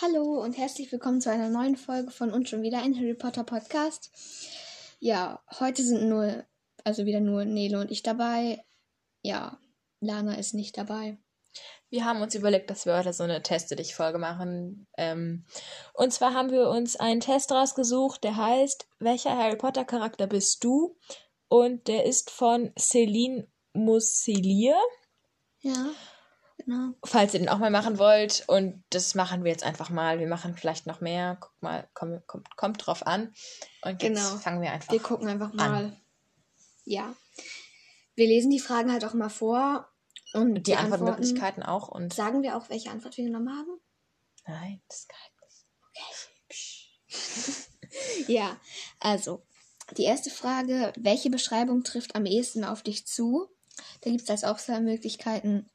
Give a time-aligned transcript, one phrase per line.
[0.00, 3.42] Hallo und herzlich willkommen zu einer neuen Folge von uns schon wieder ein Harry Potter
[3.42, 4.12] Podcast.
[5.00, 6.44] Ja, heute sind nur,
[6.84, 8.64] also wieder nur Nele und ich dabei.
[9.22, 9.58] Ja,
[9.98, 11.18] Lana ist nicht dabei.
[11.90, 14.86] Wir haben uns überlegt, dass wir heute so eine Teste dich Folge machen.
[14.96, 15.44] Ähm,
[15.94, 20.62] und zwar haben wir uns einen Test rausgesucht, der heißt, welcher Harry Potter Charakter bist
[20.62, 20.96] du?
[21.48, 24.76] Und der ist von Celine Musselier.
[25.58, 25.90] Ja,
[26.68, 26.94] genau.
[27.04, 28.44] Falls ihr den auch mal machen wollt.
[28.46, 30.18] Und das machen wir jetzt einfach mal.
[30.18, 31.36] Wir machen vielleicht noch mehr.
[31.40, 33.34] Guck mal, komm, kommt, kommt drauf an.
[33.82, 34.36] Und jetzt Genau.
[34.38, 35.74] fangen wir einfach Wir gucken einfach mal.
[35.74, 35.96] an.
[36.84, 37.14] Ja.
[38.14, 39.88] Wir lesen die Fragen halt auch mal vor
[40.34, 41.88] und Die, Antwortmöglichkeiten auch.
[41.88, 43.80] Und Sagen wir auch, welche Antwort wir genommen haben?
[44.46, 47.68] nein, das ist Geheimnis.
[48.28, 48.56] Ja,
[49.00, 49.42] also
[49.96, 53.48] die erste Frage, welche Beschreibung trifft am ehesten auf dich zu?
[54.02, 55.68] Da gibt es als Auswahlmöglichkeiten.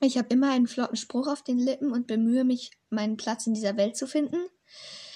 [0.00, 3.54] Ich habe immer einen flotten Spruch auf den Lippen und bemühe mich, meinen Platz in
[3.54, 4.38] dieser Welt zu finden.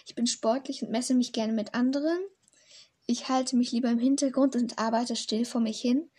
[0.07, 2.19] Ich bin sportlich und messe mich gerne mit anderen.
[3.07, 6.11] Ich halte mich lieber im Hintergrund und arbeite still vor mich hin.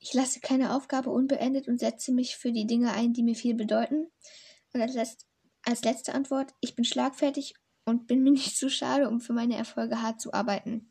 [0.00, 3.54] Ich lasse keine Aufgabe unbeendet und setze mich für die Dinge ein, die mir viel
[3.54, 4.10] bedeuten.
[4.72, 5.26] Und als, letzt,
[5.62, 9.56] als letzte Antwort, ich bin schlagfertig und bin mir nicht zu schade, um für meine
[9.56, 10.90] Erfolge hart zu arbeiten.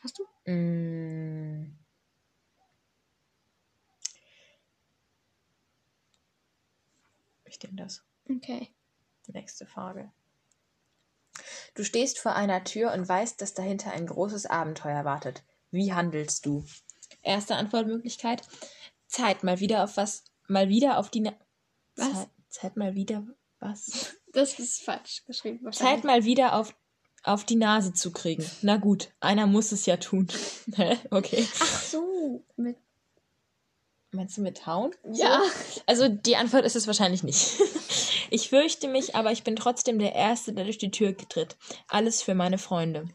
[0.00, 0.50] Hast du?
[0.50, 1.79] Mm.
[7.62, 8.02] Nehme das.
[8.28, 8.68] Okay.
[9.26, 10.10] Nächste Frage.
[11.74, 15.44] Du stehst vor einer Tür und weißt, dass dahinter ein großes Abenteuer wartet.
[15.70, 16.64] Wie handelst du?
[17.22, 18.42] Erste Antwortmöglichkeit.
[19.06, 21.32] Zeit mal wieder auf was, mal wieder auf die Na
[21.96, 22.12] Was?
[22.12, 23.26] Zeit, Zeit mal wieder
[23.58, 24.16] was?
[24.32, 25.72] Das ist falsch geschrieben.
[25.72, 26.72] Zeit mal wieder auf,
[27.24, 28.48] auf die Nase zu kriegen.
[28.62, 30.28] Na gut, einer muss es ja tun.
[31.10, 31.48] Okay.
[31.58, 32.44] Ach so.
[32.54, 32.76] Mit
[34.12, 34.92] Meinst du mit hauen?
[35.12, 35.40] ja.
[35.86, 37.58] Also die Antwort ist es wahrscheinlich nicht.
[38.32, 41.56] Ich fürchte mich, aber ich bin trotzdem der Erste, der durch die Tür tritt.
[41.88, 43.08] Alles für meine Freunde.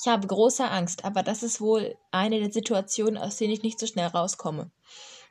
[0.00, 3.80] Ich habe große Angst, aber das ist wohl eine der Situationen, aus denen ich nicht
[3.80, 4.70] so schnell rauskomme.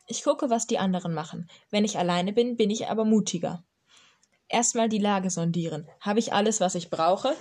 [0.07, 1.49] Ich gucke, was die anderen machen.
[1.69, 3.63] Wenn ich alleine bin, bin ich aber mutiger.
[4.49, 5.87] Erstmal die Lage sondieren.
[6.01, 7.33] Habe ich alles, was ich brauche?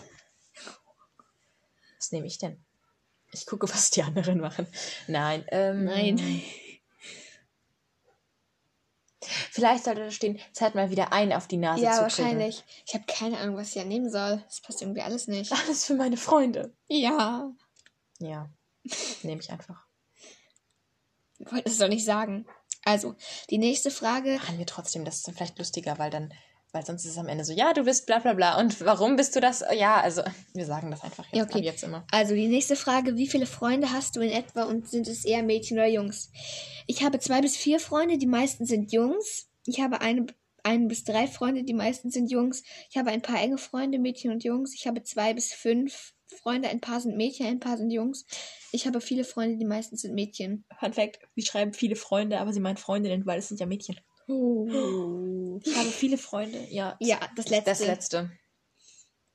[1.98, 2.64] Was nehme ich denn?
[3.32, 4.68] Ich gucke, was die anderen machen.
[5.08, 6.42] Nein, ähm, Nein.
[9.60, 12.64] Vielleicht sollte da stehen, Zeit mal wieder ein auf die Nase Ja, zu wahrscheinlich.
[12.86, 14.42] Ich habe keine Ahnung, was ich ja nehmen soll.
[14.46, 15.50] Das passt irgendwie alles nicht.
[15.50, 15.62] kriegen.
[15.66, 16.72] Alles für meine Freunde.
[16.88, 17.50] Ja.
[18.18, 18.50] Ja,
[19.22, 19.86] nehme ich einfach.
[21.38, 22.46] Ich wollte es doch nicht sagen.
[22.84, 23.14] Also,
[23.50, 24.36] die nächste Frage.
[24.36, 26.32] Machen wir trotzdem, das ist dann vielleicht lustiger, weil dann,
[26.72, 28.58] weil sonst ist es am Ende so, ja, du bist bla bla bla.
[28.58, 29.64] Und warum bist du das?
[29.74, 30.22] Ja, also,
[30.54, 31.60] wir sagen das einfach jetzt, Ja, okay.
[31.60, 32.06] jetzt immer.
[32.10, 33.16] Also, die nächste Frage.
[33.16, 36.30] Wie viele Freunde hast du in etwa und sind es eher Mädchen oder Jungs?
[36.86, 39.49] Ich habe zwei bis vier Freunde, die meisten sind Jungs.
[39.66, 40.26] Ich habe eine,
[40.62, 42.62] ein bis drei Freunde, die meisten sind Jungs.
[42.90, 44.74] Ich habe ein paar enge Freunde, Mädchen und Jungs.
[44.74, 48.24] Ich habe zwei bis fünf Freunde, ein paar sind Mädchen, ein paar sind Jungs.
[48.72, 50.64] Ich habe viele Freunde, die meisten sind Mädchen.
[50.78, 53.96] Fun Fact, sie schreiben viele Freunde, aber sie meinen Freundinnen, weil es sind ja Mädchen.
[54.26, 56.96] Ich habe viele Freunde, ja.
[57.00, 57.70] Ja, das letzte.
[57.70, 58.30] Das letzte.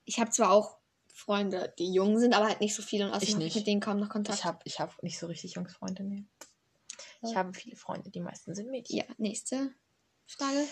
[0.05, 0.77] Ich habe zwar auch
[1.07, 3.55] Freunde, die jung sind, aber halt nicht so viele und außerdem Ich habe ich nicht.
[3.55, 4.39] mit denen kaum noch Kontakt.
[4.39, 6.23] Ich habe ich hab nicht so richtig Jungsfreunde, nee.
[7.23, 8.97] Ich habe viele Freunde, die meisten sind Mädchen.
[8.97, 9.73] ja, nächste
[10.27, 10.67] Frage.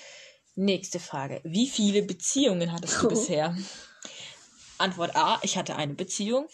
[0.56, 1.42] Nächste Frage.
[1.44, 3.10] Wie viele Beziehungen hattest du Oh.
[3.10, 3.56] bisher?
[4.78, 6.48] Antwort A, ich hatte eine Beziehung.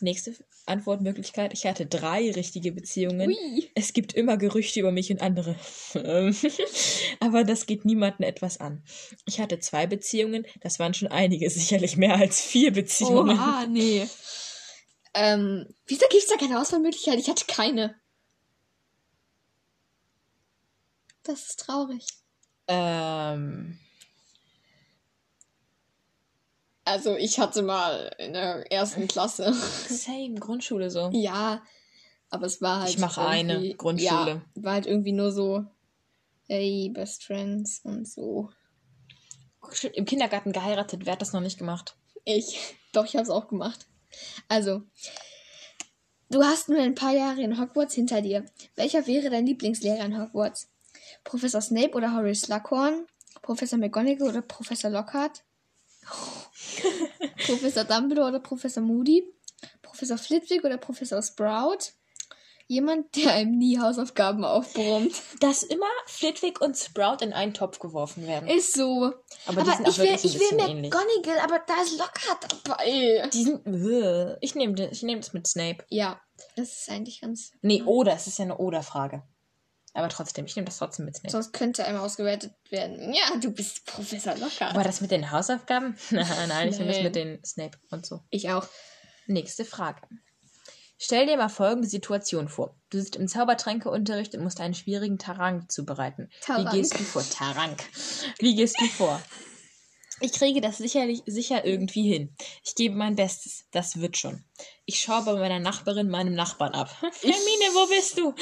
[0.00, 0.34] Nächste
[0.66, 3.30] Antwortmöglichkeit, ich hatte drei richtige Beziehungen.
[3.30, 3.70] Ui.
[3.74, 5.56] Es gibt immer Gerüchte über mich und andere.
[7.20, 8.84] Aber das geht niemanden etwas an.
[9.26, 13.38] Ich hatte zwei Beziehungen, das waren schon einige, sicherlich mehr als vier Beziehungen.
[13.38, 14.08] Oha, nee.
[15.14, 17.18] Ähm, wieso gibt es da keine Auswahlmöglichkeit?
[17.18, 17.94] Ich hatte keine.
[21.22, 22.06] Das ist traurig.
[22.72, 23.78] Ähm,
[26.84, 29.52] Also, ich hatte mal in der ersten Klasse.
[29.88, 31.10] same, Grundschule so.
[31.12, 31.62] ja,
[32.28, 32.90] aber es war halt.
[32.90, 34.42] Ich mache eine Grundschule.
[34.54, 35.64] Ja, war halt irgendwie nur so,
[36.48, 38.50] hey, Best Friends und so.
[39.94, 41.96] Im Kindergarten geheiratet, wer hat das noch nicht gemacht?
[42.24, 42.58] Ich.
[42.92, 43.86] Doch, ich habe es auch gemacht.
[44.48, 44.82] Also,
[46.30, 48.44] du hast nur ein paar Jahre in Hogwarts hinter dir.
[48.74, 50.68] Welcher wäre dein Lieblingslehrer in Hogwarts?
[51.24, 53.06] Professor Snape oder Horace Slughorn?
[53.42, 55.42] Professor McGonagall oder Professor Lockhart?
[57.46, 59.24] Professor Dumbledore oder Professor Moody?
[59.82, 61.92] Professor Flitwick oder Professor Sprout?
[62.68, 65.12] Jemand, der einem nie Hausaufgaben aufbrummt.
[65.40, 68.48] Dass immer Flitwick und Sprout in einen Topf geworfen werden.
[68.48, 69.12] Ist so.
[69.46, 70.80] Aber, die Aber sind auch ich will, ich will.
[70.80, 73.28] McGonagall, aber da ist Lockhart dabei.
[73.32, 73.66] Die sind.
[73.66, 74.38] Ugh.
[74.40, 75.84] Ich nehme ich nehm das mit Snape.
[75.90, 76.20] Ja,
[76.56, 77.52] das ist eigentlich ganz.
[77.60, 78.14] Nee, oder.
[78.14, 79.22] Es ist ja eine Oder-Frage.
[79.94, 81.32] Aber trotzdem, ich nehme das trotzdem mit Snape.
[81.32, 83.12] Sonst könnte einmal ausgewertet werden.
[83.12, 84.70] Ja, du bist Professor Locker.
[84.70, 85.96] Aber das mit den Hausaufgaben?
[86.10, 87.04] Nein, ich nehme das Nein.
[87.04, 88.20] mit den Snape und so.
[88.30, 88.66] Ich auch.
[89.26, 90.00] Nächste Frage.
[90.98, 92.76] Stell dir mal folgende Situation vor.
[92.90, 96.30] Du sitzt im Zaubertränkeunterricht und musst einen schwierigen Tarank zubereiten.
[96.40, 96.72] Tarank.
[96.72, 97.24] Wie gehst du vor?
[97.28, 97.82] Tarank.
[98.38, 99.20] Wie gehst du vor?
[100.22, 102.34] Ich kriege das sicherlich sicher irgendwie hin.
[102.64, 103.64] Ich gebe mein Bestes.
[103.72, 104.44] Das wird schon.
[104.84, 106.90] Ich schaue bei meiner Nachbarin meinem Nachbarn ab.
[107.00, 108.34] Hermine, wo bist du?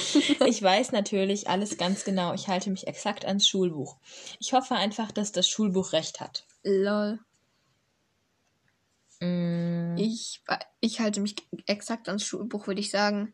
[0.46, 2.34] Ich weiß natürlich alles ganz genau.
[2.34, 3.96] Ich halte mich exakt ans Schulbuch.
[4.38, 6.44] Ich hoffe einfach, dass das Schulbuch recht hat.
[6.62, 7.18] Lol.
[9.20, 10.42] Mm, Ich,
[10.80, 11.36] ich halte mich
[11.66, 13.32] exakt ans Schulbuch, würde ich sagen.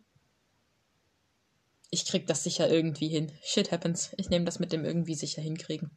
[1.90, 3.32] Ich krieg das sicher irgendwie hin.
[3.42, 4.12] Shit happens.
[4.19, 5.96] Ich nehme das mit dem irgendwie sicher hinkriegen.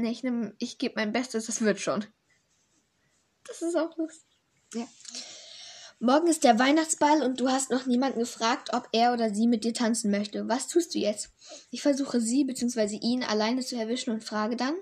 [0.00, 2.04] Nee, ich, nehm, ich gebe mein Bestes, das wird schon.
[3.46, 4.28] Das ist auch lustig.
[4.74, 4.86] Ja.
[6.02, 9.64] Morgen ist der Weihnachtsball und du hast noch niemanden gefragt, ob er oder sie mit
[9.64, 10.48] dir tanzen möchte.
[10.48, 11.28] Was tust du jetzt?
[11.70, 12.96] Ich versuche sie bzw.
[13.02, 14.74] ihn alleine zu erwischen und frage dann.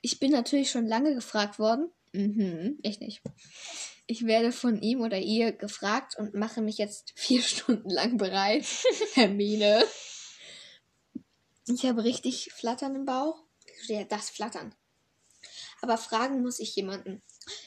[0.00, 1.90] Ich bin natürlich schon lange gefragt worden.
[2.12, 3.22] Mhm, ich nicht.
[4.08, 8.64] Ich werde von ihm oder ihr gefragt und mache mich jetzt vier Stunden lang bereit.
[9.14, 9.84] Hermine.
[11.68, 13.44] Ich habe richtig Flattern im Bauch.
[13.86, 14.74] Ja, das Flattern.
[15.80, 17.20] Aber fragen muss ich jemanden.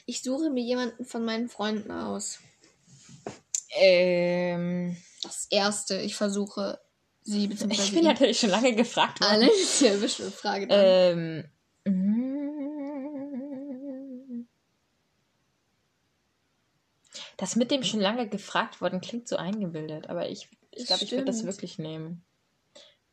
[0.06, 2.38] Ich suche mir jemanden von meinen Freunden aus.
[3.78, 6.80] Ähm, Das erste, ich versuche
[7.24, 7.72] sie bzw.
[7.74, 9.30] ich bin natürlich schon lange gefragt worden.
[9.42, 10.80] alle zu erwischen und frage dann.
[10.84, 11.50] Ähm,
[17.36, 21.04] das mit dem schon lange gefragt worden klingt so eingebildet, aber ich, ich Das glaube,
[21.04, 22.24] ich würde das wirklich nehmen.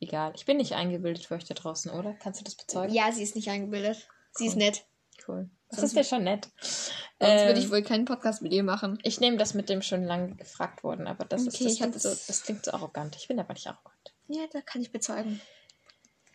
[0.04, 0.34] Egal.
[0.36, 2.14] Ich bin nicht eingebildet für euch da draußen, oder?
[2.22, 2.94] Kannst du das bezeugen?
[2.94, 4.08] ja, sie ist nicht eingebildet.
[4.34, 4.60] Sie ist Cool.
[4.60, 4.86] nett.
[5.28, 5.50] Cool.
[5.70, 6.50] Das Sonst ist ja schon nett.
[6.60, 9.00] Sonst Ähm, würde ich wohl keinen Podcast mit ihr machen.
[9.04, 12.02] Ich nehme das mit dem schon lange gefragt worden, aber das, Okay, ist, das, klingt
[12.02, 13.16] so, das- klingt so arrogant.
[13.18, 14.14] Ich bin aber nicht arrogant.
[14.28, 15.40] Ja, da kann ich bezeugen.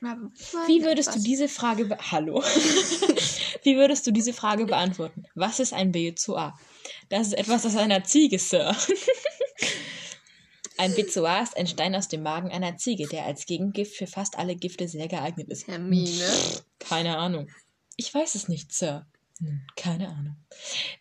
[0.01, 0.31] Aber
[0.69, 2.41] Wie würdest du diese Frage Hallo?
[3.65, 5.25] Wie würdest du diese Frage beantworten?
[5.35, 6.59] Was ist ein Bezoar?
[7.09, 8.75] Das ist etwas aus einer Ziege, Sir.
[10.79, 14.39] Ein Bezoar ist ein Stein aus dem Magen einer Ziege, der als Gegengift für fast
[14.39, 15.67] alle Gifte sehr geeignet ist.
[15.67, 16.25] Hermine.
[16.79, 17.49] Keine Ahnung.
[17.97, 19.05] Ich weiß es nicht, Sir.
[19.41, 20.37] Hm, keine Ahnung.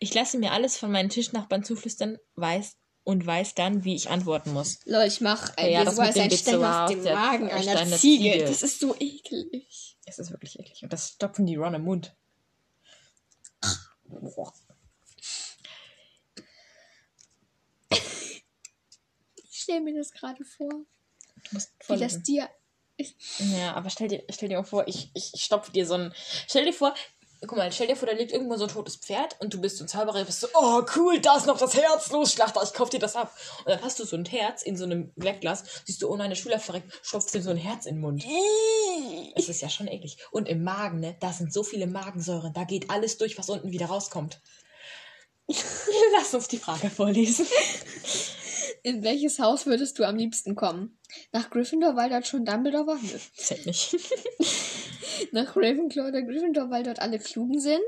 [0.00, 4.52] Ich lasse mir alles von meinen Tischnachbarn zuflüstern, weiß und weiß dann, wie ich antworten
[4.52, 4.80] muss.
[4.84, 8.32] Lol, ich mach ein Ja, das Bezoar ist ein Stein aus dem Magen einer Ziege.
[8.32, 8.44] Ziege.
[8.44, 9.96] Das ist so eklig.
[10.06, 10.82] Es ist wirklich eklig.
[10.82, 12.16] Und das stopfen die Ron im Mund.
[14.08, 14.52] Boah.
[19.68, 20.70] Stelle mir das gerade vor.
[20.70, 20.86] Du
[21.52, 22.48] musst Wie das dir.
[23.38, 26.12] Ja, aber stell dir, stell dir mal vor, ich, ich, ich stopfe dir so ein.
[26.48, 26.94] Stell dir vor,
[27.42, 29.76] guck mal, stell dir vor, da liegt irgendwo so ein totes Pferd und du bist
[29.76, 32.72] so ein Zauberer, bist so, oh cool, da ist noch das Herz, los, Schlachter, ich
[32.72, 33.32] kauf dir das ab.
[33.58, 36.30] Und dann hast du so ein Herz in so einem Wegglas, siehst du, oh nein,
[36.30, 38.24] der Schüler verreckt, stopfst dir so ein Herz in den Mund.
[39.36, 40.16] Das ist ja schon eklig.
[40.32, 43.70] Und im Magen, ne, da sind so viele Magensäuren, da geht alles durch, was unten
[43.70, 44.40] wieder rauskommt.
[46.16, 47.46] Lass uns die Frage vorlesen.
[48.82, 50.98] In welches Haus würdest du am liebsten kommen?
[51.32, 52.98] Nach Gryffindor, weil dort schon Dumbledore war?
[53.00, 53.18] Nö.
[53.34, 53.96] Zählt nicht.
[55.32, 57.82] Nach Ravenclaw oder Gryffindor, weil dort alle klugen sind?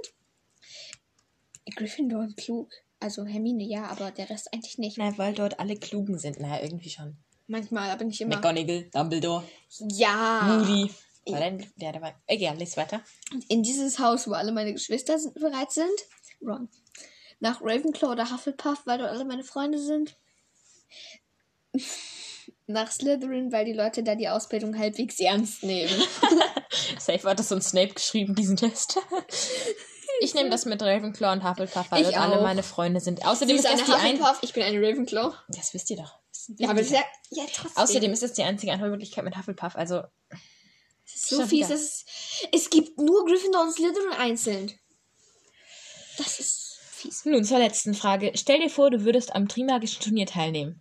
[1.77, 2.73] Gryffindor und klug.
[2.99, 4.99] Also Hermine ja, aber der Rest eigentlich nicht.
[4.99, 6.41] Na, weil dort alle Klugen sind.
[6.41, 7.17] Naja, irgendwie schon.
[7.47, 8.37] Manchmal, aber nicht immer.
[8.37, 9.45] McGonagall, Dumbledore,
[9.79, 10.43] Ja.
[10.59, 10.91] Moody.
[11.27, 12.15] War denn, ja, der war.
[12.27, 13.03] Egal, lies weiter.
[13.49, 15.91] In dieses Haus, wo alle meine Geschwister sind, bereit sind?
[16.43, 16.69] Ron.
[17.41, 20.17] Nach Ravenclaw oder Hufflepuff, weil dort alle meine Freunde sind?
[22.67, 25.91] Nach Slytherin, weil die Leute da die Ausbildung halbwegs ernst nehmen.
[26.99, 28.99] Safe hat das so ein Snape geschrieben, diesen Test.
[30.23, 33.25] Ich nehme das mit Ravenclaw und Hufflepuff, weil alle meine Freunde sind.
[33.25, 34.21] Außerdem ist das eine die ein...
[34.21, 35.35] Hufflepuff, ich bin eine Ravenclaw.
[35.49, 36.19] Das wisst ihr doch.
[36.59, 37.83] Ja, aber das ist ja, ja trotzdem.
[37.83, 39.77] Außerdem ist das die einzige Antwortmöglichkeit mit Hufflepuff.
[39.77, 40.03] Also,
[41.07, 41.71] Es ist so fies.
[41.71, 42.09] Es, ist,
[42.53, 44.73] es gibt nur Gryffindor und Slytherin einzeln.
[46.19, 46.70] Das ist
[47.01, 47.25] fies.
[47.25, 48.33] nun zur letzten Frage.
[48.35, 50.81] Stell dir vor, du würdest am Trimagischen Turnier teilnehmen.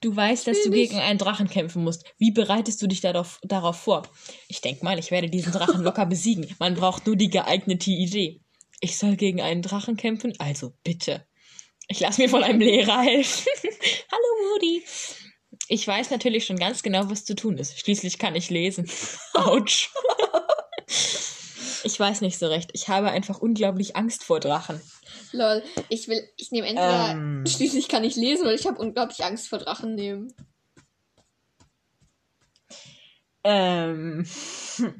[0.00, 2.04] Du weißt, dass du gegen einen Drachen kämpfen musst.
[2.18, 4.02] Wie bereitest du dich darauf, darauf vor?
[4.48, 6.54] Ich denk mal, ich werde diesen Drachen locker besiegen.
[6.58, 8.40] Man braucht nur die geeignete Idee.
[8.80, 10.34] Ich soll gegen einen Drachen kämpfen?
[10.38, 11.26] Also bitte.
[11.88, 13.46] Ich lasse mir von einem Lehrer helfen.
[14.12, 14.84] Hallo Moody.
[15.68, 17.78] Ich weiß natürlich schon ganz genau, was zu tun ist.
[17.78, 18.90] Schließlich kann ich lesen.
[19.34, 19.90] Autsch.
[21.84, 22.70] Ich weiß nicht so recht.
[22.72, 24.80] Ich habe einfach unglaublich Angst vor Drachen.
[25.32, 27.44] Lol, ich will, ich nehme entweder, Ähm.
[27.46, 30.32] schließlich kann ich lesen, weil ich habe unglaublich Angst vor Drachen nehmen.
[33.44, 34.26] Ähm.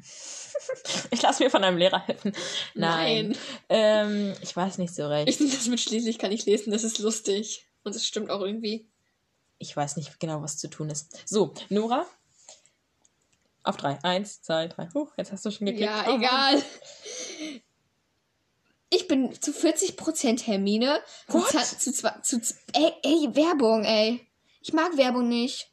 [1.11, 2.33] Ich lasse mir von einem Lehrer helfen.
[2.73, 3.27] Nein.
[3.29, 3.37] Nein.
[3.69, 5.29] Ähm, ich weiß nicht so recht.
[5.29, 7.67] Ich finde das mit schließlich kann ich lesen, das ist lustig.
[7.83, 8.89] Und es stimmt auch irgendwie.
[9.59, 11.19] Ich weiß nicht genau, was zu tun ist.
[11.27, 12.07] So, Nora.
[13.65, 13.97] Auf drei.
[14.03, 14.87] Eins, zwei, drei.
[14.93, 15.89] Huch, jetzt hast du schon geklickt.
[15.89, 16.61] Ja, Oh, egal.
[18.89, 21.01] Ich bin zu 40% Hermine.
[21.27, 21.49] Zu, What?
[21.49, 24.25] zu, zwa- zu, z- ey, ey, Werbung, ey.
[24.61, 25.71] Ich mag Werbung nicht.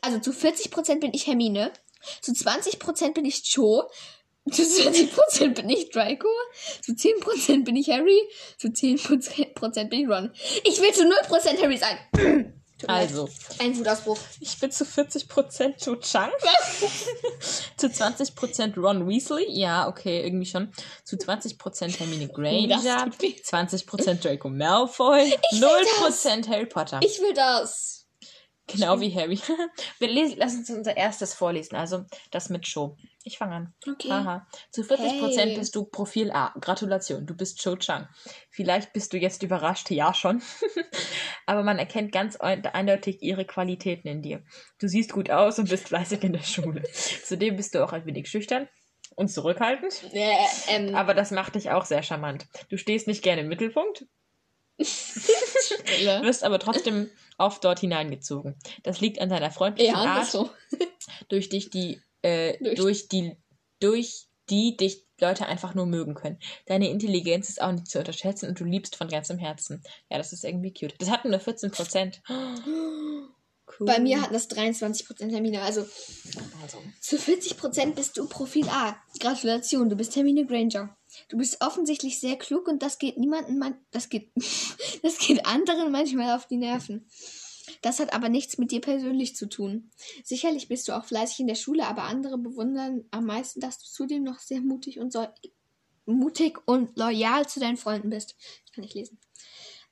[0.00, 1.72] Also zu 40% bin ich Hermine.
[2.20, 3.88] Zu 20% bin ich Cho.
[4.50, 6.28] Zu 20% bin ich Draco.
[6.82, 8.20] Zu 10% bin ich Harry.
[8.58, 10.32] Zu 10% bin ich Ron.
[10.64, 12.56] Ich will zu 0% Harry sein.
[12.88, 14.18] Also, Ein Wutausbruch.
[14.40, 16.30] ich bin zu 40% Cho Chang.
[17.76, 19.46] zu 20% Ron Weasley.
[19.50, 20.72] Ja, okay, irgendwie schon.
[21.04, 22.80] Zu 20% Hermine Granger.
[22.82, 23.34] Das tut weh.
[23.42, 25.34] 20% Draco Malfoy.
[25.52, 27.00] 0% Harry Potter.
[27.02, 27.99] Ich will das.
[28.72, 29.38] Genau wie Harry.
[29.98, 31.76] Wir lesen, lass uns unser erstes vorlesen.
[31.76, 32.96] Also das mit Cho.
[33.24, 33.74] Ich fange an.
[33.86, 34.08] Okay.
[34.10, 34.46] Haha.
[34.70, 35.56] Zu 40% Hey.
[35.58, 36.54] bist du Profil A.
[36.60, 38.08] Gratulation, du bist Cho Chang.
[38.50, 40.42] Vielleicht bist du jetzt überrascht, ja schon.
[41.46, 44.42] Aber man erkennt ganz ein- eindeutig ihre Qualitäten in dir.
[44.78, 46.82] Du siehst gut aus und bist fleißig in der Schule.
[47.24, 48.68] Zudem bist du auch ein wenig schüchtern
[49.16, 50.02] und zurückhaltend.
[50.12, 50.36] Äh,
[50.68, 52.46] ähm, Aber das macht dich auch sehr charmant.
[52.70, 54.06] Du stehst nicht gerne im Mittelpunkt,
[56.22, 58.56] wirst aber trotzdem oft dort hineingezogen.
[58.82, 60.50] Das liegt an deiner freundlichen ja, Art so.
[61.28, 63.08] durch dich die äh, Durch- durch.
[63.08, 63.36] die
[63.80, 66.38] durch die dich Leute einfach nur mögen können.
[66.66, 69.82] Deine Intelligenz ist auch nicht zu unterschätzen und du liebst von ganzem Herzen.
[70.10, 70.94] Ja, das ist irgendwie cute.
[70.98, 72.20] Das hatten nur 14 Prozent.
[73.78, 73.86] Cool.
[73.86, 75.62] Bei mir hatten das 23% Hermine.
[75.62, 75.86] Also
[76.62, 76.78] also.
[77.00, 78.96] zu 40% bist du Profil A.
[79.18, 80.96] Gratulation, du bist Hermine Granger.
[81.28, 84.30] Du bist offensichtlich sehr klug und das geht niemanden, man das geht,
[85.02, 87.06] das geht anderen manchmal auf die Nerven.
[87.82, 89.90] Das hat aber nichts mit dir persönlich zu tun.
[90.24, 93.86] Sicherlich bist du auch fleißig in der Schule, aber andere bewundern am meisten, dass du
[93.86, 95.26] zudem noch sehr mutig und so,
[96.04, 98.36] mutig und loyal zu deinen Freunden bist.
[98.66, 99.18] Ich kann nicht lesen.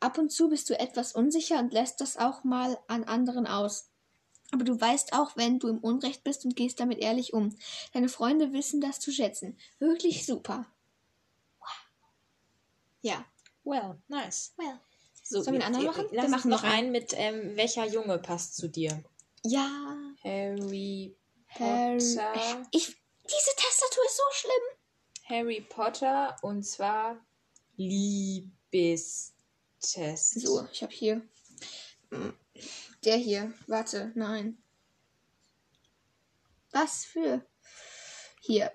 [0.01, 3.89] Ab und zu bist du etwas unsicher und lässt das auch mal an anderen aus.
[4.51, 7.57] Aber du weißt auch, wenn du im Unrecht bist und gehst damit ehrlich um.
[7.93, 9.59] Deine Freunde wissen das zu schätzen.
[9.79, 10.67] Wirklich super.
[13.03, 13.25] Ja.
[13.65, 14.55] Well, nice.
[14.57, 14.81] Well.
[15.23, 16.07] So, Sollen wir einen anderen machen?
[16.13, 16.73] Lass Wir machen noch einen.
[16.73, 19.03] einen mit, ähm, welcher Junge passt zu dir?
[19.45, 19.97] Ja.
[20.25, 21.15] Harry
[21.49, 21.99] Harry.
[21.99, 22.67] Potter.
[22.71, 22.87] Ich.
[22.87, 24.79] Diese Tastatur ist so schlimm.
[25.29, 27.21] Harry Potter und zwar
[29.79, 30.41] Liebestest.
[30.41, 31.17] So, ich habe hier.
[32.11, 32.33] mm,
[33.05, 33.53] Der hier.
[33.67, 34.59] Warte, nein.
[36.73, 37.47] Was für?
[38.41, 38.73] Hier.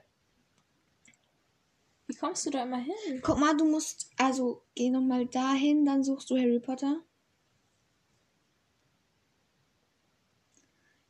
[2.08, 3.22] Wie kommst du da immer hin?
[3.22, 4.12] Guck mal, du musst.
[4.18, 7.02] Also, geh nochmal dahin, dann suchst du Harry Potter.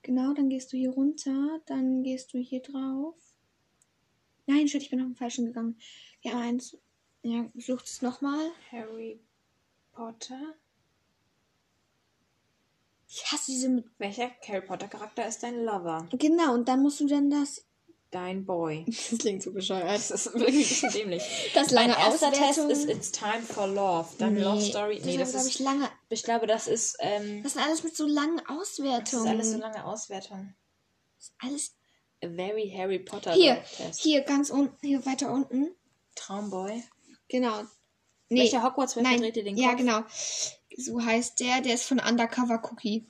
[0.01, 3.15] Genau, dann gehst du hier runter, dann gehst du hier drauf.
[4.45, 5.79] Nein, shit, ich bin auf den falschen gegangen.
[6.21, 6.77] Ja, eins.
[7.21, 8.51] Ja, sucht es nochmal.
[8.69, 9.21] Harry
[9.93, 10.39] Potter.
[13.07, 13.85] Ich hasse diese mit.
[13.99, 16.07] Welcher Harry Potter Charakter ist dein Lover?
[16.11, 17.63] Genau, und dann musst du dann das.
[18.09, 18.85] Dein Boy.
[19.11, 19.87] Das klingt so bescheuert.
[19.89, 21.23] Das ist wirklich dämlich.
[21.55, 22.69] Das Mein lange erster Auswertung.
[22.69, 24.07] Test ist It's Time for Love.
[24.17, 25.01] Dann Love Story.
[25.03, 25.53] Nee, das, glaube ist.
[25.55, 25.89] ich lange.
[26.09, 26.95] Ich glaube, das ist.
[26.99, 29.25] Ähm, Das sind alles mit so langen das Auswertungen.
[29.25, 30.53] ist alles so lange Auswertung.
[31.39, 31.75] alles
[32.23, 34.01] A very Harry Potter Hier, Love Test.
[34.01, 35.71] hier ganz unten, hier weiter unten.
[36.15, 36.83] Traumboy.
[37.27, 37.63] Genau.
[38.33, 39.77] Nee, Welcher Hogwarts nein, verdreht dir den ja Kopf?
[39.77, 40.03] genau.
[40.77, 43.05] So heißt der, der ist von Undercover Cookie.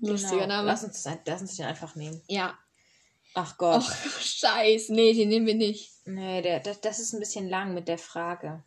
[0.00, 0.46] Lustiger Genau.
[0.46, 0.66] Name.
[0.68, 2.22] Lass uns, das, lass uns den einfach nehmen.
[2.28, 2.56] Ja.
[3.34, 3.82] Ach Gott.
[3.82, 4.88] Och, scheiß.
[4.90, 5.92] Nee, den nehmen wir nicht.
[6.04, 8.62] Nee, der, das, das ist ein bisschen lang mit der Frage.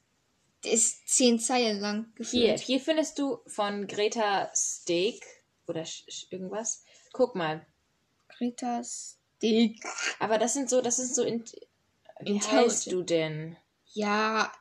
[0.64, 2.60] Der ist zehn Zeilen lang Hier, gefühlt.
[2.60, 5.24] hier findest du von Greta Steak
[5.68, 5.84] oder
[6.30, 6.84] irgendwas.
[7.14, 7.66] Guck mal.
[8.28, 9.84] Greta's Dick.
[10.20, 11.24] Aber das sind so, das sind so.
[11.24, 11.44] In,
[12.20, 13.58] wie heißt du denn?
[13.94, 14.52] Ja.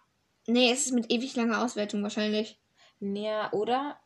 [0.47, 2.59] Nee, es ist mit ewig langer Auswertung wahrscheinlich.
[3.01, 3.99] Ja, oder?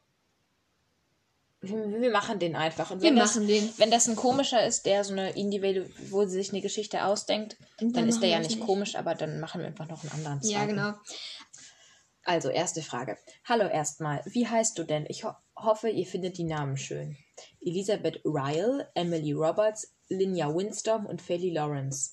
[1.61, 2.91] Wir, wir machen den einfach.
[2.91, 3.71] Und Wir wenn das, machen den.
[3.79, 7.57] Wenn das ein komischer ist, der so eine individuelle, wo sie sich eine Geschichte ausdenkt,
[7.81, 10.13] Und dann, ist der ja nicht das komisch, aber dann machen wir einfach noch einen
[10.13, 10.41] anderen.
[10.43, 10.69] Ja, zweiten.
[10.69, 10.93] genau.
[12.25, 13.19] Also, erste Frage.
[13.45, 14.23] Hallo erstmal.
[14.27, 15.07] Wie heißt du denn?
[15.09, 17.17] Ich ho hoffe, ihr findet die Namen schön.
[17.61, 22.13] Elisabeth Ryle, Emily Roberts, Linya Winstorm und Feli Lawrence.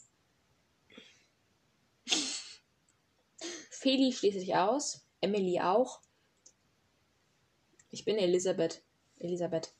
[3.82, 5.08] Feli schließe ich aus.
[5.22, 6.02] Emily auch.
[7.90, 8.84] Ich bin Elisabeth.
[9.18, 9.74] Elisabeth.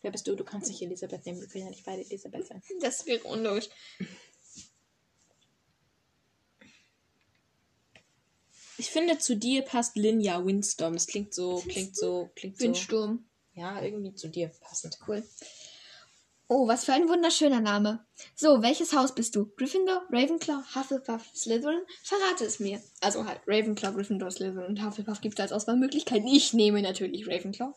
[0.00, 0.36] Wer bist du?
[0.36, 1.40] Du kannst nicht Elisabeth nehmen.
[1.40, 2.62] Wir können ja nicht beide Elisabeth sein.
[2.80, 3.68] Das wäre unlogisch.
[8.78, 10.94] Ich finde, zu dir passt Linya Winstorm.
[10.94, 12.64] Das klingt so, klingt so, klingt so.
[12.64, 13.28] Windsturm.
[13.54, 15.00] Ja, irgendwie zu dir passend.
[15.08, 15.26] Cool.
[16.54, 18.04] Oh, was für ein wunderschöner Name.
[18.34, 19.46] So, welches Haus bist du?
[19.56, 21.80] Gryffindor, Ravenclaw, Hufflepuff, Slytherin?
[22.02, 22.78] Verrate es mir.
[23.00, 26.26] Also halt Ravenclaw, Gryffindor, Slytherin und Hufflepuff gibt es als Auswahlmöglichkeiten.
[26.26, 27.72] Ich nehme natürlich Ravenclaw.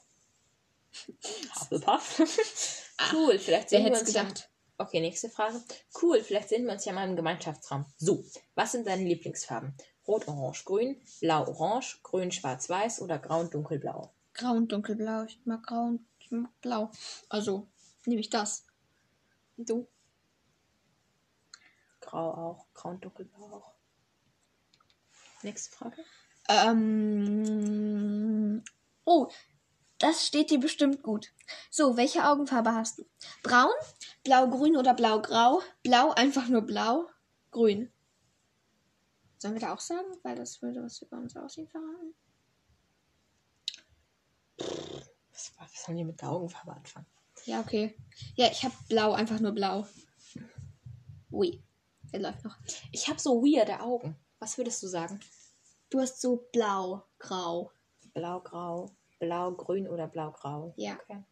[1.57, 2.91] Hufflepuff.
[3.13, 4.49] cool, vielleicht sehen wir uns ja- gedacht?
[4.77, 5.61] Okay, nächste Frage.
[6.01, 7.85] Cool, vielleicht sehen wir uns ja mal im Gemeinschaftsraum.
[7.95, 9.73] So, was sind deine Lieblingsfarben?
[10.05, 14.11] Rot, Orange, Grün, Blau, Orange, Grün, Schwarz, Weiß oder Grau und Dunkelblau?
[14.33, 15.23] Grau und dunkelblau.
[15.23, 16.91] Ich mag grau und ich mag blau.
[17.29, 17.69] Also
[18.07, 18.65] nehme ich das.
[19.57, 19.87] Du?
[22.01, 23.73] Grau auch, Grau und Dunkelblau auch.
[25.43, 26.03] Nächste Frage.
[26.47, 27.53] Ähm.
[29.05, 29.29] Oh,
[29.99, 31.33] das steht dir bestimmt gut.
[31.69, 33.05] So, welche Augenfarbe hast du?
[33.43, 33.73] Braun,
[34.23, 35.61] blau-grün oder blau-grau?
[35.83, 37.09] Blau, einfach nur blau,
[37.51, 37.91] grün.
[39.37, 40.07] Sollen wir da auch sagen?
[40.23, 42.15] Weil das würde was über uns aussehen verraten.
[45.31, 47.07] Was, was haben die mit der Augenfarbe anfangen?
[47.45, 47.95] Ja, okay.
[48.35, 49.85] Ja, ich habe blau, einfach nur blau.
[51.31, 51.63] Ui,
[52.11, 52.55] der läuft noch.
[52.91, 54.15] Ich habe so weirde Augen.
[54.39, 55.19] Was würdest du sagen?
[55.89, 57.71] Du hast so blau-grau.
[58.13, 60.73] Blau-grau, blau-grün oder blau-grau?
[60.77, 60.97] Ja.
[61.03, 61.23] Okay.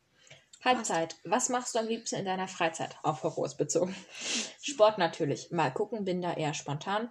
[0.64, 1.18] Halbzeit.
[1.26, 2.98] Was machst du am liebsten in deiner Freizeit?
[3.04, 3.96] Auf Hogwarts bezogen.
[4.62, 5.52] Sport natürlich.
[5.52, 7.10] Mal gucken, bin da eher spontan.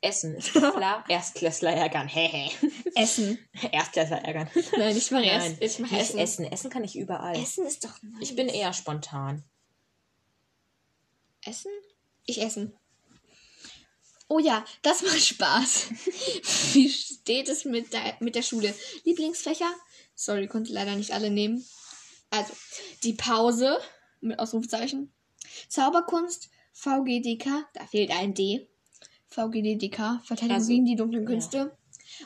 [0.00, 1.04] Essen ist klar.
[1.08, 2.08] Erstklässler ärgern.
[2.08, 2.50] Hehe.
[2.94, 3.38] Essen.
[3.72, 4.50] Erstklässler ärgern.
[4.76, 5.62] Nein, ich mache Nein, erst.
[5.62, 6.18] Ich mache nicht Essen.
[6.18, 6.44] Essen.
[6.44, 7.36] Essen kann ich überall.
[7.36, 8.20] Essen ist doch nice.
[8.20, 9.44] Ich bin eher spontan.
[11.44, 11.70] Essen?
[12.26, 12.74] Ich essen.
[14.28, 15.88] Oh ja, das macht Spaß.
[16.72, 18.74] Wie steht es mit der, mit der Schule?
[19.04, 19.70] Lieblingsfächer?
[20.14, 21.64] Sorry, konnte leider nicht alle nehmen.
[22.30, 22.54] Also,
[23.02, 23.78] die Pause
[24.20, 25.12] mit Ausrufezeichen.
[25.68, 28.66] Zauberkunst, VGDK, da fehlt ein D.
[29.34, 31.28] VGDDK, Verteidigung Also, gegen die dunklen ja.
[31.28, 31.76] Künste.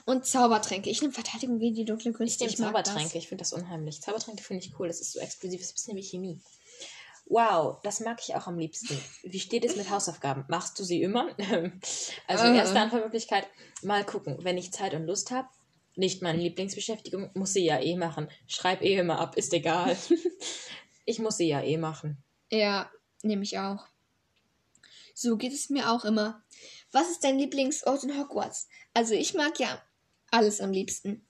[0.04, 0.90] Und Zaubertränke.
[0.90, 2.44] Ich nehme Verteidigung gegen die dunklen Ich Künste.
[2.44, 3.18] nehme mag Zaubertränke.
[3.18, 4.02] Ich finde das unheimlich.
[4.02, 4.88] Zaubertränke finde ich cool.
[4.88, 5.60] Das ist so exklusiv.
[5.60, 6.40] Das ist ein bisschen wie Chemie.
[7.26, 8.98] Wow, das mag ich auch am liebsten.
[9.22, 10.44] Wie steht es mit Hausaufgaben?
[10.48, 11.28] Machst du sie immer?
[12.26, 12.56] also Äh.
[12.56, 13.46] erste Antwortmöglichkeit,
[13.82, 14.38] mal gucken.
[14.42, 15.48] Wenn ich Zeit und Lust habe,
[15.94, 18.28] nicht meine Lieblingsbeschäftigung, muss sie ja eh machen.
[18.46, 19.96] Schreib eh immer ab, ist egal.
[21.04, 22.22] ich muss sie ja eh machen.
[22.50, 22.58] Das.
[22.60, 22.90] Ja,
[23.22, 23.84] nehme ich auch.
[25.14, 26.42] So geht es mir auch immer.
[26.92, 28.68] Was ist dein Lieblingsort in Hogwarts?
[28.95, 29.83] Also ich mag ja
[30.31, 31.27] alles am liebsten.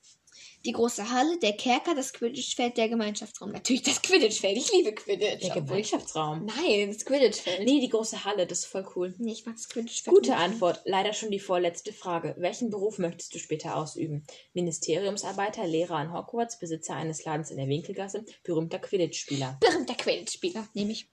[0.65, 3.51] Die große Halle, der Kerker, das Quidditch-Feld, der Gemeinschaftsraum.
[3.51, 4.57] Natürlich das Quidditch-Feld.
[4.57, 5.41] Ich liebe Quidditch.
[5.41, 6.45] Der Gemeinschaftsraum.
[6.45, 7.65] Nein, das Quidditch-Feld.
[7.65, 9.15] Nee, die große Halle, das ist voll cool.
[9.19, 10.13] Nee, ich mag das Quidditch-Feld.
[10.13, 10.39] Gute nicht.
[10.39, 10.81] Antwort.
[10.83, 12.35] Leider schon die vorletzte Frage.
[12.37, 14.25] Welchen Beruf möchtest du später ausüben?
[14.53, 19.59] Ministeriumsarbeiter, Lehrer an Hogwarts, Besitzer eines Ladens in der Winkelgasse, berühmter Quidditch-Spieler.
[19.61, 20.67] Berühmter Quidditch-Spieler.
[20.73, 21.09] Nehme ich.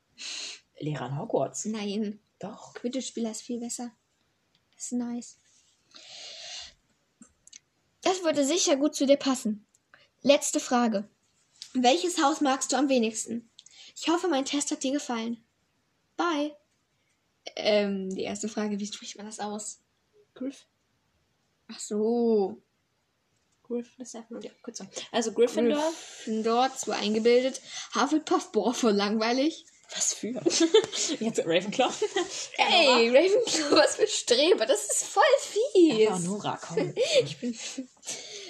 [0.81, 1.67] Lehrer an Hogwarts.
[1.67, 2.75] Nein, Doch.
[2.75, 3.93] Quidditch-Spieler ist viel besser.
[4.77, 5.39] Das ist nice.
[8.03, 9.67] Das würde sicher gut zu dir passen.
[10.23, 11.09] Letzte Frage.
[11.73, 13.51] Welches Haus magst du am wenigsten?
[13.97, 15.43] Ich hoffe, mein Test hat dir gefallen.
[16.17, 16.55] Bye.
[17.57, 19.81] Ähm, die erste Frage, wie spricht man das aus?
[20.35, 20.67] Griff.
[21.69, 22.63] Ach so.
[23.63, 24.89] Griff, das ist einfach nur die Abkürzung.
[25.11, 25.81] Also Gryffindor.
[25.81, 27.61] Gryffindor, zu eingebildet.
[27.95, 29.65] Hufflepuff, boah, voll langweilig.
[29.95, 30.29] Was für?
[31.25, 31.93] Jetzt Ravenclaw.
[32.59, 34.67] Ey, Ravenclaw, was für Streber.
[34.67, 35.99] Das ist voll fies.
[35.99, 36.93] Ja, Nora, komm.
[37.23, 37.57] Ich bin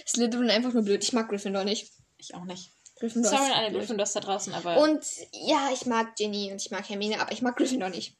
[0.06, 1.02] Slytherin einfach nur blöd.
[1.04, 1.92] Ich mag Gryffindor nicht.
[2.18, 2.70] Ich auch nicht.
[2.98, 3.72] Gryffindor Sorry an alle.
[3.78, 7.42] Gryffindors da draußen, aber Und ja, ich mag Ginny und ich mag Hermine, aber ich
[7.42, 8.16] mag Gryffindor nicht.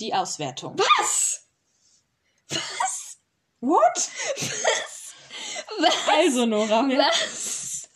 [0.00, 0.76] die Auswertung.
[0.78, 1.44] Was?
[2.48, 3.18] Was?
[3.60, 4.10] What?
[5.78, 5.92] Was?
[6.08, 6.88] Also, Nora.
[6.88, 7.88] Was?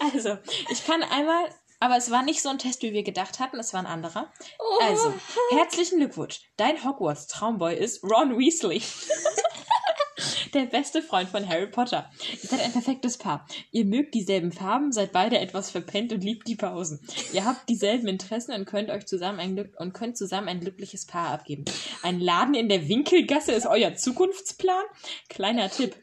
[0.00, 0.38] Also,
[0.70, 3.72] ich kann einmal, aber es war nicht so ein Test, wie wir gedacht hatten, es
[3.72, 4.30] war ein anderer.
[4.58, 4.82] Oh.
[4.82, 5.14] Also,
[5.50, 6.40] herzlichen Glückwunsch.
[6.56, 8.82] Dein Hogwarts-Traumboy ist Ron Weasley.
[10.54, 12.10] Der beste Freund von Harry Potter.
[12.42, 13.46] Ihr seid ein perfektes Paar.
[13.70, 17.00] Ihr mögt dieselben Farben, seid beide etwas verpennt und liebt die Pausen.
[17.32, 21.06] Ihr habt dieselben Interessen und könnt euch zusammen ein Glück und könnt zusammen ein glückliches
[21.06, 21.64] Paar abgeben.
[22.02, 24.84] Ein Laden in der Winkelgasse ist euer Zukunftsplan?
[25.28, 25.94] Kleiner Tipp.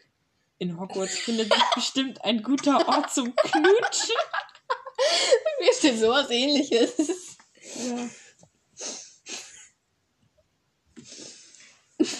[0.60, 4.16] In Hogwarts findet sich bestimmt ein guter Ort zum Knutschen.
[5.60, 7.38] Mir steht sowas ähnliches.
[7.88, 8.10] Ja.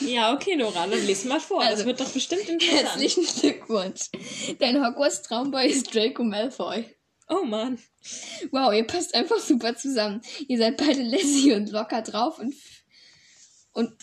[0.02, 1.62] Ja, okay, Nora, dann lies mal vor.
[1.62, 2.88] Also, das wird doch bestimmt interessant.
[2.88, 4.10] Herzlichen Glückwunsch.
[4.60, 6.86] Dein Hogwarts-Traumboy ist Draco Malfoy.
[7.30, 7.78] Oh Mann.
[8.52, 10.22] Wow, ihr passt einfach super zusammen.
[10.48, 12.56] Ihr seid beide lässig und locker drauf und
[13.74, 13.94] und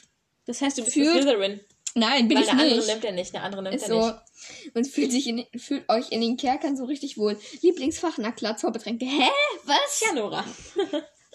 [0.47, 1.61] Das heißt, du bist ein Slytherin.
[1.95, 2.89] Nein, bin Weil ich eine andere nicht.
[2.89, 4.07] nimmt er nicht, eine andere nimmt Ist er so.
[4.07, 4.77] nicht.
[4.77, 7.39] Und fühlt sich in, fühlt euch in den Kerkern so richtig wohl.
[7.63, 9.05] Lieblingsfach, na klar, Zaubertränke.
[9.07, 9.29] Hä?
[9.65, 10.03] Was?
[10.07, 10.45] Ja, Nora.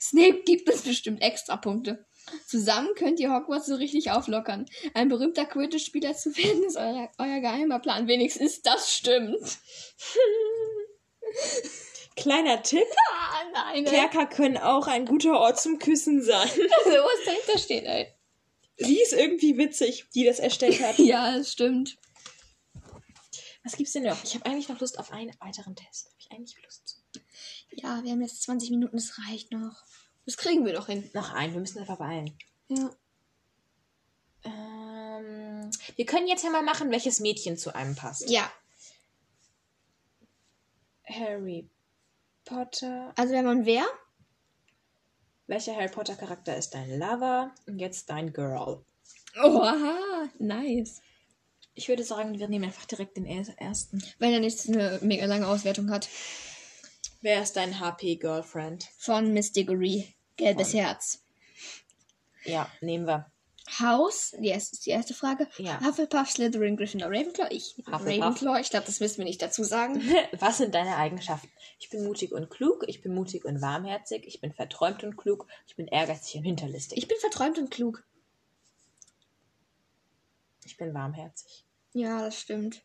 [0.00, 2.06] Snape gibt uns bestimmt extra Punkte.
[2.46, 4.66] Zusammen könnt ihr Hogwarts so richtig auflockern.
[4.94, 8.06] Ein berühmter Quidditch-Spieler zu werden, ist euer, euer geheimer Plan.
[8.06, 9.40] Wenigstens das stimmt.
[12.16, 12.84] Kleiner Tipp.
[13.32, 13.84] Ah, nein.
[13.84, 16.48] Kerker können auch ein guter Ort zum Küssen sein.
[16.48, 18.12] Also, was dahinter steht, ey.
[18.80, 20.98] Sie ist irgendwie witzig, die das erstellt hat.
[20.98, 21.98] Ja, das stimmt.
[23.62, 24.22] Was gibt's denn noch?
[24.24, 26.06] Ich habe eigentlich noch Lust auf einen weiteren Test.
[26.06, 27.20] Habe ich eigentlich Lust zu?
[27.72, 29.82] Ja, wir haben jetzt 20 Minuten, das reicht noch.
[30.24, 31.08] Das kriegen wir doch hin.
[31.12, 32.36] Noch einen, wir müssen einfach beeilen.
[32.68, 32.90] Ja.
[34.44, 38.30] Ähm, wir können jetzt ja mal machen, welches Mädchen zu einem passt.
[38.30, 38.50] Ja,
[41.10, 41.68] Harry
[42.44, 43.12] Potter.
[43.16, 43.84] also wenn man wer?
[45.50, 47.50] Welcher Harry Potter Charakter ist dein Lover?
[47.66, 48.84] Und jetzt dein Girl.
[49.42, 51.02] Oha, nice.
[51.74, 54.00] Ich würde sagen, wir nehmen einfach direkt den er- ersten.
[54.20, 56.08] Wenn er nicht eine mega lange Auswertung hat.
[57.20, 58.86] Wer ist dein HP Girlfriend?
[58.96, 60.14] Von Miss Diggory.
[60.36, 61.24] Gelbes Herz.
[62.44, 63.28] Ja, nehmen wir.
[63.78, 65.46] Haus, yes, ist die erste Frage.
[65.58, 65.80] Ja.
[65.80, 67.48] Hufflepuff, Slytherin, Gryffindor, Ravenclaw.
[67.50, 68.06] Ich Hufflepuff.
[68.06, 68.60] Ravenclaw.
[68.60, 70.02] Ich glaube, das müssen wir nicht dazu sagen.
[70.40, 71.48] Was sind deine Eigenschaften?
[71.78, 75.46] Ich bin mutig und klug, ich bin mutig und warmherzig, ich bin verträumt und klug,
[75.66, 76.98] ich bin ehrgeizig und hinterlistig.
[76.98, 78.04] Ich bin verträumt und klug.
[80.64, 81.64] Ich bin warmherzig.
[81.92, 82.82] Ja, das stimmt.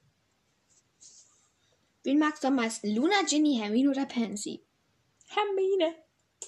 [2.04, 2.94] Wen magst du am meisten?
[2.94, 4.64] Luna, Ginny, Hermine oder Pansy?
[5.28, 5.96] Hermine.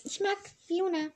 [0.03, 0.37] Ich mag
[0.69, 1.11] Luna.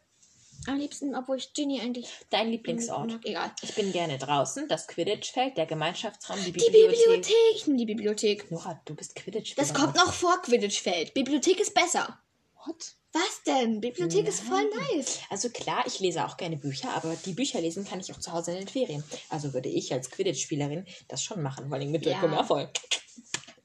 [0.67, 3.19] Am liebsten, obwohl ich Ginny eigentlich Dein Lieblingsort.
[3.23, 3.51] Egal.
[3.63, 6.99] Ich bin gerne draußen, das Quidditch-Feld, der Gemeinschaftsraum, die Die Bibliothek.
[6.99, 7.35] Bibliothek.
[7.55, 8.51] Ich nehme die Bibliothek.
[8.51, 11.13] Nora, du bist quidditch Das kommt noch vor Quidditch-Feld.
[11.13, 12.19] Bibliothek ist besser.
[12.65, 12.93] What?
[13.13, 13.81] Was denn?
[13.81, 14.97] Bibliothek ist voll Nein.
[14.97, 15.19] nice.
[15.29, 18.31] Also klar, ich lese auch gerne Bücher, aber die Bücher lesen kann ich auch zu
[18.31, 19.03] Hause in den Ferien.
[19.29, 22.25] Also würde ich als Quidditch-Spielerin das schon machen, vor allem mit Ja.
[22.25, 22.67] Malfoy.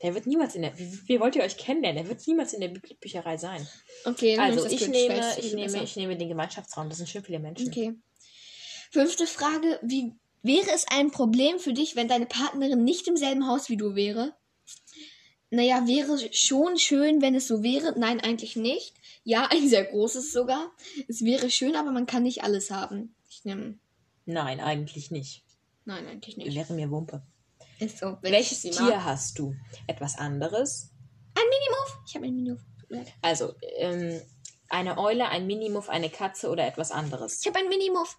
[0.03, 0.79] Der wird niemals in der...
[0.79, 2.03] Wie, wie wollt ihr euch kennenlernen?
[2.03, 3.67] Der wird niemals in der Bü Bücherei sein.
[4.05, 5.45] Okay, dann Also ich das nehme, Quidditch-Feld.
[5.45, 5.83] ich, nehme, besser.
[5.83, 6.89] ich nehme den Gemeinschaftsraum.
[6.89, 7.69] Das sind schön viele Menschen.
[7.69, 7.95] Okay.
[8.91, 9.81] Fünfte Frage.
[9.83, 13.77] Wie wäre es ein Problem für dich, wenn deine Partnerin nicht im selben Haus wie
[13.77, 14.35] du wäre?
[15.51, 17.99] Naja, wäre schon schön, wenn es so wäre.
[17.99, 18.95] Nein, eigentlich nicht.
[19.25, 20.73] Ja, ein sehr großes sogar.
[21.09, 23.15] Es wäre schön, aber man kann nicht alles haben.
[23.31, 23.79] Ich nehme.
[24.27, 25.45] Nein, eigentlich nicht.
[25.85, 26.55] Nein, eigentlich nicht.
[26.55, 27.23] Wäre mir Wumpe.
[27.79, 28.17] Ist so.
[28.23, 29.05] Welches Tier mag.
[29.05, 29.55] hast du?
[29.87, 30.91] Etwas anderes?
[31.35, 31.99] Ein Minimove.
[32.07, 32.59] Ich habe ein
[32.89, 33.13] leid.
[33.23, 34.21] Also, ähm,
[34.69, 37.41] eine Eule, ein Minimuff, eine Katze oder etwas anderes?
[37.41, 38.17] Ich habe ein Minimove.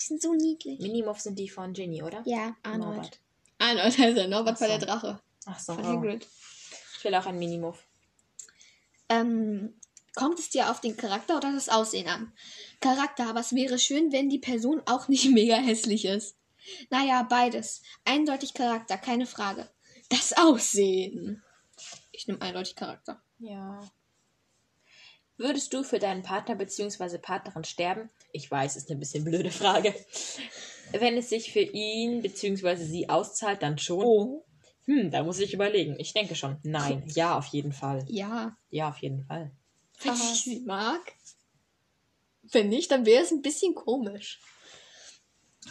[0.00, 0.80] Die sind so niedlich.
[0.80, 2.22] Minimuff sind die von Ginny, oder?
[2.26, 2.96] Ja, Arnold.
[2.96, 3.20] Norbert.
[3.58, 4.78] Arnold, also Norbert Ach war so.
[4.78, 5.20] der Drache.
[5.46, 5.74] Ach so.
[5.74, 5.88] Von Oh.
[5.88, 6.26] Hagrid.
[6.98, 7.84] Ich will auch ein Minimuff.
[9.08, 9.74] Ähm,
[10.14, 12.32] kommt es dir auf den Charakter oder das Aussehen an?
[12.80, 16.36] Charakter, aber es wäre schön, wenn die Person auch nicht mega hässlich ist.
[16.90, 17.82] Naja, beides.
[18.04, 19.68] Eindeutig Charakter, keine Frage.
[20.08, 21.42] Das Aussehen.
[22.12, 23.22] Ich nehme eindeutig Charakter.
[23.38, 23.80] Ja.
[25.36, 27.18] Würdest du für deinen Partner bzw.
[27.18, 28.10] Partnerin sterben?
[28.32, 29.94] Ich weiß, ist eine bisschen blöde Frage.
[30.92, 32.76] Wenn es sich für ihn bzw.
[32.76, 34.04] sie auszahlt, dann schon.
[34.04, 34.44] Oh.
[34.86, 35.96] Hm, da muss ich überlegen.
[36.00, 36.56] Ich denke schon.
[36.62, 38.04] Nein, ja, auf jeden Fall.
[38.08, 39.52] Ja, Ja, auf jeden Fall.
[40.02, 41.12] wenn ich sie mag.
[42.50, 44.40] Wenn nicht, dann wäre es ein bisschen komisch.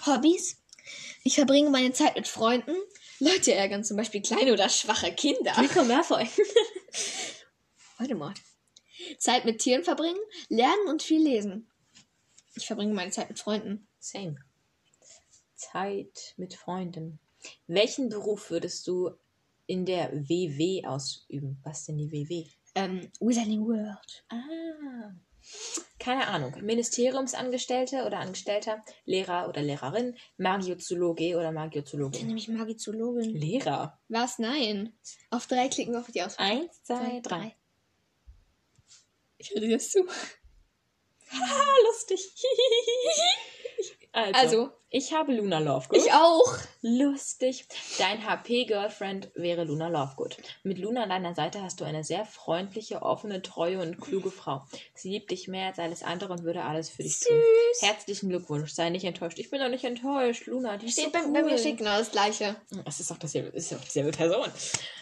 [0.06, 0.62] Hobbys?
[1.28, 2.74] Ich verbringe meine Zeit mit Freunden.
[3.20, 5.52] Leute ärgern zum Beispiel kleine oder schwache Kinder.
[5.52, 6.26] Draco Malfoy.
[8.16, 8.34] Mal.
[9.18, 11.70] Zeit mit Tieren verbringen, lernen und viel lesen.
[12.56, 13.90] Ich verbringe meine Zeit mit Freunden.
[14.00, 14.38] Same.
[15.54, 17.20] Zeit mit Freunden.
[17.68, 19.12] Welchen Beruf würdest du
[19.66, 21.60] in der WW ausüben?
[21.66, 22.48] Was denn die WW?
[22.74, 24.24] Ähm, Wizarding World.
[24.30, 25.14] Ah.
[26.00, 26.54] Keine Ahnung.
[26.62, 32.38] Ministeriumsangestellte oder Angestellter, Lehrer oder Lehrerin, Magiozoologe oder Magiozoologin.
[32.38, 33.36] ich Magizologin.
[33.36, 34.00] Lehrer.
[34.08, 34.40] Was?
[34.40, 34.94] Nein.
[35.32, 36.46] Auf drei klicken wir auf die Auswahl.
[36.46, 37.56] Eins, zwei, drei.
[39.38, 40.08] Ich höre dir das zu.
[41.32, 42.22] Ah, lustig.
[44.26, 45.98] also, Also, ich habe Luna Lovegood.
[45.98, 46.58] ich auch.
[46.82, 47.66] Lustig.
[47.98, 50.38] Dein HP-Girlfriend wäre Luna Lovegood.
[50.64, 54.62] Mit Luna an deiner Seite hast du eine sehr freundliche, offene, treue und kluge Frau.
[54.96, 57.36] Sie liebt dich mehr als alles andere und würde alles für dich tun.
[57.74, 57.82] Süß.
[57.88, 58.72] Herzlichen Glückwunsch.
[58.72, 59.40] Sei nicht enttäuscht.
[59.40, 60.46] Ich bin doch nicht enttäuscht.
[60.48, 61.34] Luna, die Steht so bei, cool.
[61.34, 62.56] bei mir steht genau das gleiche.
[62.86, 64.48] Das ist doch dasselbe, ist doch dieselbe Person.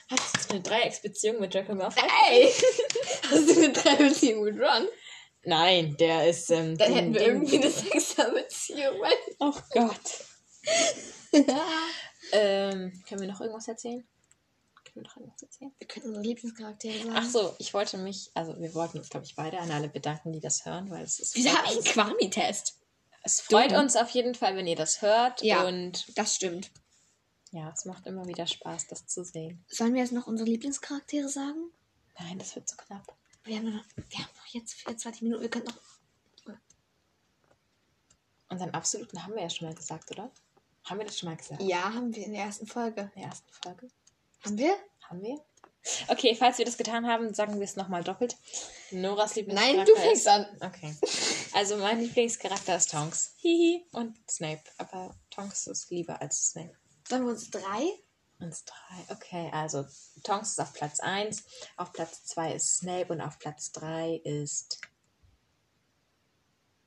[0.09, 2.03] Hattest du eine Dreiecksbeziehung mit Draco Malfoy?
[2.29, 2.51] Ey!
[3.31, 4.87] Hast du eine Dreierbeziehung mit Ron?
[5.45, 6.49] Nein, der ist.
[6.51, 8.97] Ähm, Dann den- hätten wir den- irgendwie eine Sechserbeziehung.
[9.39, 10.25] Oh Gott.
[12.31, 14.03] Ähm, können wir noch irgendwas erzählen?
[14.83, 15.71] Können wir noch irgendwas erzählen?
[15.77, 17.11] wir können unsere Lieblingscharaktere sagen.
[17.15, 20.31] Ach so, ich wollte mich, also wir wollten uns, glaube ich, beide an alle bedanken,
[20.31, 21.35] die das hören, weil es ist.
[21.35, 21.85] Wieso freut habe ich einen
[22.17, 22.79] Quami-Test?
[23.23, 23.81] Es freut Dumm.
[23.81, 25.43] uns auf jeden Fall, wenn ihr das hört.
[25.43, 25.65] Ja.
[25.67, 26.71] Und Das stimmt.
[27.51, 29.63] ja, es macht immer wieder Spaß, das zu sehen.
[29.67, 31.71] Sollen wir jetzt noch unsere Lieblingscharaktere sagen?
[32.19, 33.05] Nein, das wird zu knapp.
[33.45, 35.41] Wir haben, noch, wir haben noch jetzt 24 Minuten.
[35.43, 35.77] Wir können noch.
[38.49, 40.31] Unseren absoluten haben wir ja schon mal gesagt, oder?
[40.83, 41.61] Haben wir das schon mal gesagt?
[41.61, 43.11] Ja, haben wir in der ersten Folge.
[43.15, 43.87] In der ersten Folge.
[44.43, 44.75] Haben wir?
[45.01, 45.39] Haben wir?
[46.07, 48.35] Okay, falls wir das getan haben, sagen wir es nochmal doppelt.
[48.91, 50.47] Noras Lieblingscharakter Nein, du fängst ist, an.
[50.61, 50.95] Okay.
[51.53, 53.33] Also mein Lieblingscharakter ist Tonks.
[53.37, 53.85] Hihi.
[53.91, 54.63] Und Snape.
[54.77, 56.75] Aber Tonks ist lieber als Snape.
[57.07, 57.83] Sollen wir uns drei?
[58.39, 59.13] Uns drei.
[59.13, 59.85] Okay, also
[60.23, 61.43] Tonks ist auf Platz 1,
[61.77, 64.81] auf Platz 2 ist Snape und auf Platz 3 ist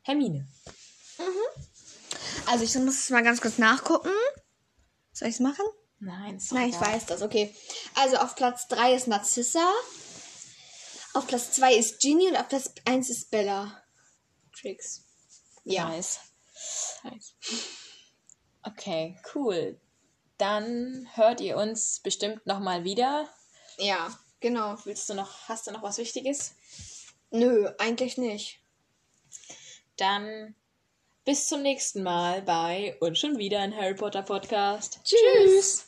[0.03, 0.47] Hermine.
[2.47, 4.13] Also ich muss es mal ganz kurz nachgucken.
[5.13, 5.65] Soll ich es machen?
[6.01, 7.55] Nein, ist Nein, ich weiß das, okay.
[7.95, 9.73] Also auf Platz 3 ist Narzissa.
[11.15, 13.83] Auf Platz 2 ist Ginny und auf Platz 1 ist Bella.
[14.53, 15.05] Tricks.
[15.65, 15.89] Ja.
[15.89, 16.21] Nice.
[17.03, 17.35] nice.
[18.63, 19.81] Okay, cool.
[20.39, 23.29] Dann hört ihr uns bestimmt nochmal wieder.
[23.79, 24.77] Ja, genau.
[24.85, 26.55] Willst du noch, hast du noch was Wichtiges?
[27.31, 28.61] Nö, eigentlich nicht.
[29.97, 30.55] Dann
[31.25, 35.01] bis zum nächsten Mal bei und schon wieder ein Harry Potter Podcast.
[35.05, 35.88] Tschüss.